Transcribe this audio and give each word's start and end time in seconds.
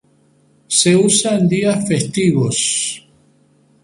Se 0.67 0.95
usa 0.95 1.35
en 1.37 1.47
días 1.47 1.87
festivos. 1.87 3.05